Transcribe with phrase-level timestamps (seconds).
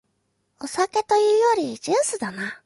[0.63, 2.57] お酒というよりジュースだな